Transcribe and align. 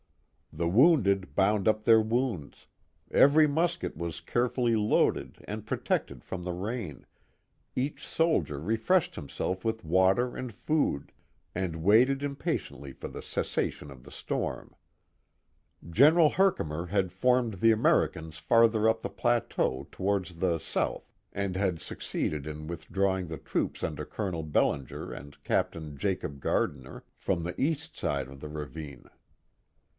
The 0.53 0.67
wounded 0.67 1.33
bound 1.35 1.67
up 1.67 1.83
their 1.83 2.01
wounds, 2.01 2.65
every 3.11 3.45
musket 3.47 3.95
was 3.95 4.19
carefully 4.19 4.75
loaded 4.75 5.37
and 5.47 5.65
protected 5.65 6.25
from 6.25 6.43
the 6.43 6.51
rain, 6.51 7.05
each 7.75 8.05
soldier 8.05 8.59
refreshed 8.59 9.15
himself 9.15 9.63
with 9.63 9.85
water 9.85 10.35
and 10.35 10.51
food, 10.51 11.13
and 11.55 11.83
waited 11.83 12.21
impatiently 12.23 12.91
for 12.93 13.07
the 13.09 13.21
cessation 13.21 13.91
of 13.91 14.03
the 14.03 14.11
storm 14.11 14.75
General 15.87 16.31
Herkimer 16.31 16.87
had 16.87 17.11
formed 17.13 17.53
the 17.55 17.71
Americans 17.71 18.37
farther 18.39 18.89
up 18.89 19.03
the 19.03 19.09
plateau 19.09 19.87
towards 19.91 20.33
the 20.39 20.57
south 20.57 21.13
and 21.31 21.55
had 21.55 21.79
succeeded 21.79 22.45
in 22.47 22.65
with 22.67 22.89
drawing 22.91 23.27
the 23.27 23.37
troops 23.37 23.83
under 23.83 24.03
Colonel 24.03 24.43
Bellinger 24.43 25.13
and 25.13 25.41
Captain 25.43 25.95
Jacob 25.95 26.41
Gardinier 26.41 27.03
from 27.15 27.43
the 27.43 27.59
east 27.61 27.95
side 27.95 28.27
of 28.27 28.41
the 28.41 28.49
ravine. 28.49 29.05